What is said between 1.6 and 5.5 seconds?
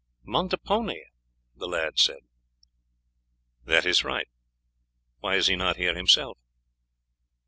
lad said. "That is right. Why is